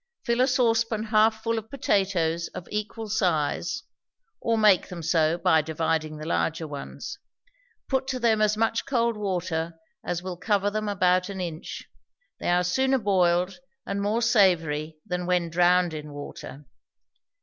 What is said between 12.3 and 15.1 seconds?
they are sooner boiled, and more savory